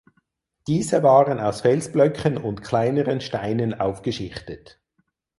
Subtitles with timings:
[0.65, 4.81] Diese waren aus Felsblöcken und kleineren Steinen aufgeschichtet.